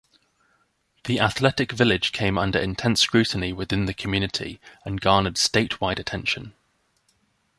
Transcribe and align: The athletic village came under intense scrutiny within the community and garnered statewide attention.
The 1.03 1.19
athletic 1.19 1.71
village 1.73 2.11
came 2.11 2.35
under 2.35 2.57
intense 2.57 3.01
scrutiny 3.01 3.53
within 3.53 3.85
the 3.85 3.93
community 3.93 4.59
and 4.83 4.99
garnered 4.99 5.35
statewide 5.35 5.99
attention. 5.99 6.55